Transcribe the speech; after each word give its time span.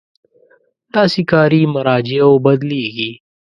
داسې 0.93 1.21
کاري 1.31 1.61
مراجعو 1.75 2.33
بدلېږي. 2.45 3.11